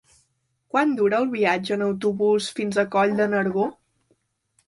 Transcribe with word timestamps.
Quant 0.75 0.93
dura 0.99 1.17
el 1.23 1.27
viatge 1.33 1.75
en 1.75 1.83
autobús 1.87 2.49
fins 2.61 2.79
a 2.79 2.85
Coll 2.95 3.13
de 3.19 3.27
Nargó? 3.35 3.67